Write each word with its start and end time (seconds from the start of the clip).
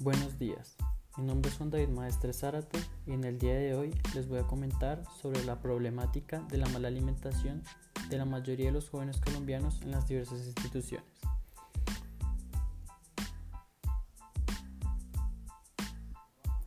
Buenos 0.00 0.38
días, 0.38 0.76
mi 1.16 1.24
nombre 1.24 1.50
es 1.50 1.56
Juan 1.56 1.70
David 1.70 1.88
Maestre 1.88 2.32
Zárate 2.32 2.78
y 3.04 3.14
en 3.14 3.24
el 3.24 3.40
día 3.40 3.54
de 3.54 3.74
hoy 3.74 3.92
les 4.14 4.28
voy 4.28 4.38
a 4.38 4.46
comentar 4.46 5.02
sobre 5.20 5.44
la 5.44 5.60
problemática 5.60 6.38
de 6.50 6.56
la 6.56 6.68
mala 6.68 6.86
alimentación 6.86 7.64
de 8.08 8.16
la 8.16 8.24
mayoría 8.24 8.66
de 8.66 8.72
los 8.72 8.88
jóvenes 8.90 9.20
colombianos 9.20 9.82
en 9.82 9.90
las 9.90 10.06
diversas 10.06 10.46
instituciones. 10.46 11.04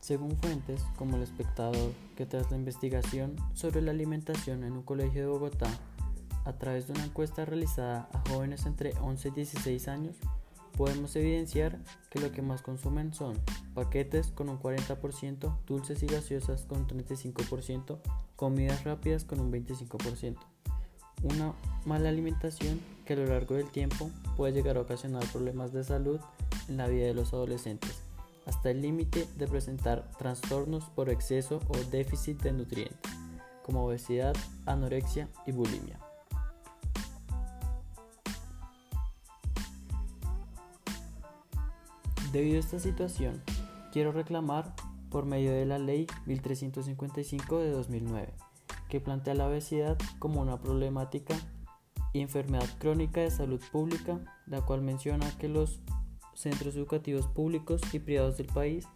Según 0.00 0.36
fuentes 0.36 0.82
como 0.98 1.16
El 1.16 1.22
Espectador, 1.22 1.94
que 2.18 2.26
tras 2.26 2.50
la 2.50 2.58
investigación 2.58 3.36
sobre 3.54 3.80
la 3.80 3.92
alimentación 3.92 4.62
en 4.62 4.74
un 4.74 4.82
colegio 4.82 5.22
de 5.22 5.28
Bogotá, 5.28 5.70
a 6.44 6.52
través 6.52 6.86
de 6.86 6.92
una 6.92 7.04
encuesta 7.06 7.46
realizada 7.46 8.10
a 8.12 8.28
jóvenes 8.28 8.66
entre 8.66 8.92
11 9.00 9.28
y 9.28 9.30
16 9.30 9.88
años, 9.88 10.16
podemos 10.76 11.14
evidenciar 11.16 11.78
que 12.10 12.20
lo 12.20 12.32
que 12.32 12.42
más 12.42 12.62
consumen 12.62 13.12
son 13.12 13.38
paquetes 13.74 14.28
con 14.28 14.48
un 14.48 14.58
40%, 14.58 15.56
dulces 15.66 16.02
y 16.02 16.06
gaseosas 16.06 16.62
con 16.64 16.78
un 16.78 16.88
35%, 16.88 17.98
comidas 18.36 18.84
rápidas 18.84 19.24
con 19.24 19.40
un 19.40 19.52
25%. 19.52 20.36
Una 21.22 21.54
mala 21.84 22.08
alimentación 22.08 22.80
que 23.04 23.12
a 23.12 23.16
lo 23.16 23.26
largo 23.26 23.54
del 23.54 23.70
tiempo 23.70 24.10
puede 24.36 24.52
llegar 24.52 24.76
a 24.76 24.80
ocasionar 24.80 25.24
problemas 25.26 25.72
de 25.72 25.84
salud 25.84 26.20
en 26.68 26.76
la 26.76 26.88
vida 26.88 27.06
de 27.06 27.14
los 27.14 27.32
adolescentes, 27.32 28.02
hasta 28.46 28.70
el 28.70 28.82
límite 28.82 29.28
de 29.36 29.46
presentar 29.46 30.10
trastornos 30.18 30.84
por 30.90 31.10
exceso 31.10 31.60
o 31.68 31.76
déficit 31.90 32.42
de 32.42 32.52
nutrientes, 32.52 33.12
como 33.62 33.86
obesidad, 33.86 34.34
anorexia 34.66 35.28
y 35.46 35.52
bulimia. 35.52 36.11
Debido 42.32 42.56
a 42.56 42.60
esta 42.60 42.78
situación, 42.78 43.42
quiero 43.92 44.10
reclamar 44.10 44.74
por 45.10 45.26
medio 45.26 45.52
de 45.52 45.66
la 45.66 45.78
Ley 45.78 46.06
1355 46.24 47.58
de 47.58 47.70
2009, 47.70 48.32
que 48.88 49.00
plantea 49.00 49.34
la 49.34 49.48
obesidad 49.48 49.98
como 50.18 50.40
una 50.40 50.58
problemática 50.58 51.36
y 52.14 52.20
enfermedad 52.20 52.68
crónica 52.78 53.20
de 53.20 53.30
salud 53.30 53.60
pública, 53.70 54.18
la 54.46 54.62
cual 54.62 54.80
menciona 54.80 55.30
que 55.36 55.48
los 55.48 55.80
centros 56.34 56.74
educativos 56.74 57.26
públicos 57.26 57.82
y 57.92 57.98
privados 57.98 58.38
del 58.38 58.46
país 58.46 58.88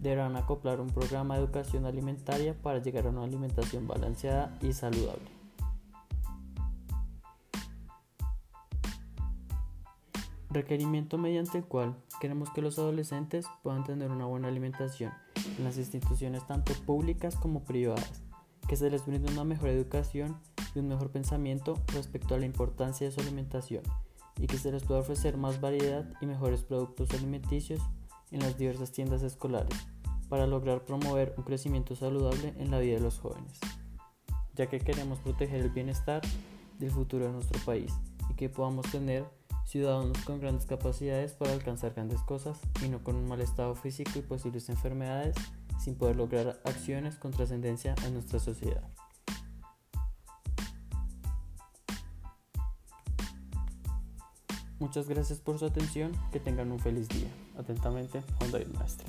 deberán 0.00 0.36
acoplar 0.36 0.80
un 0.80 0.88
programa 0.88 1.36
de 1.36 1.44
educación 1.44 1.86
alimentaria 1.86 2.60
para 2.60 2.82
llegar 2.82 3.06
a 3.06 3.10
una 3.10 3.22
alimentación 3.22 3.86
balanceada 3.86 4.58
y 4.62 4.72
saludable. 4.72 5.39
Requerimiento 10.52 11.16
mediante 11.16 11.58
el 11.58 11.64
cual 11.64 11.94
queremos 12.20 12.50
que 12.50 12.60
los 12.60 12.76
adolescentes 12.78 13.46
puedan 13.62 13.84
tener 13.84 14.10
una 14.10 14.26
buena 14.26 14.48
alimentación 14.48 15.12
en 15.56 15.62
las 15.62 15.78
instituciones 15.78 16.44
tanto 16.44 16.72
públicas 16.86 17.36
como 17.36 17.62
privadas, 17.62 18.24
que 18.68 18.74
se 18.74 18.90
les 18.90 19.06
brinde 19.06 19.32
una 19.32 19.44
mejor 19.44 19.68
educación 19.68 20.40
y 20.74 20.80
un 20.80 20.88
mejor 20.88 21.10
pensamiento 21.10 21.74
respecto 21.94 22.34
a 22.34 22.38
la 22.38 22.46
importancia 22.46 23.06
de 23.06 23.12
su 23.12 23.20
alimentación 23.20 23.84
y 24.40 24.48
que 24.48 24.58
se 24.58 24.72
les 24.72 24.82
pueda 24.82 25.00
ofrecer 25.00 25.36
más 25.36 25.60
variedad 25.60 26.04
y 26.20 26.26
mejores 26.26 26.64
productos 26.64 27.10
alimenticios 27.12 27.80
en 28.32 28.40
las 28.40 28.58
diversas 28.58 28.90
tiendas 28.90 29.22
escolares 29.22 29.76
para 30.28 30.48
lograr 30.48 30.84
promover 30.84 31.32
un 31.36 31.44
crecimiento 31.44 31.94
saludable 31.94 32.54
en 32.58 32.72
la 32.72 32.80
vida 32.80 32.94
de 32.94 33.02
los 33.02 33.20
jóvenes, 33.20 33.60
ya 34.56 34.66
que 34.66 34.80
queremos 34.80 35.20
proteger 35.20 35.60
el 35.60 35.70
bienestar 35.70 36.22
del 36.80 36.90
futuro 36.90 37.26
de 37.26 37.32
nuestro 37.32 37.60
país 37.64 37.92
y 38.28 38.34
que 38.34 38.48
podamos 38.48 38.90
tener 38.90 39.24
ciudadanos 39.70 40.18
con 40.24 40.40
grandes 40.40 40.66
capacidades 40.66 41.32
para 41.32 41.52
alcanzar 41.52 41.94
grandes 41.94 42.20
cosas 42.22 42.58
y 42.84 42.88
no 42.88 43.04
con 43.04 43.14
un 43.14 43.28
mal 43.28 43.40
estado 43.40 43.76
físico 43.76 44.10
y 44.16 44.22
posibles 44.22 44.68
enfermedades 44.68 45.36
sin 45.78 45.94
poder 45.94 46.16
lograr 46.16 46.60
acciones 46.64 47.14
con 47.14 47.30
trascendencia 47.30 47.94
en 48.04 48.14
nuestra 48.14 48.40
sociedad. 48.40 48.82
Muchas 54.80 55.08
gracias 55.08 55.38
por 55.38 55.58
su 55.58 55.66
atención, 55.66 56.12
que 56.32 56.40
tengan 56.40 56.72
un 56.72 56.80
feliz 56.80 57.08
día. 57.08 57.28
Atentamente, 57.56 58.22
Juan 58.38 58.50
David 58.50 58.74
Maestre. 58.78 59.06